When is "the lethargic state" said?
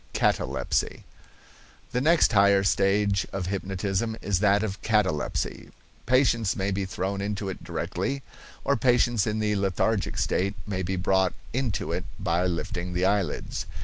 9.37-10.55